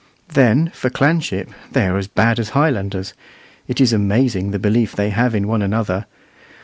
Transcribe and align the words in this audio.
Then 0.29 0.71
for 0.73 0.89
clanship, 0.89 1.51
they 1.73 1.85
are 1.85 1.95
as 1.95 2.07
bad 2.07 2.39
as 2.39 2.49
Highlanders; 2.57 3.13
it 3.67 3.79
is 3.79 3.93
amazing 3.93 4.49
the 4.49 4.57
belief 4.57 4.95
they 4.95 5.11
have 5.11 5.35
in 5.35 5.47
one 5.47 5.61
another. 5.61 6.07